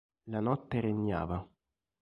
La 0.31 0.39
notte 0.39 0.79
regnava. 0.81 1.39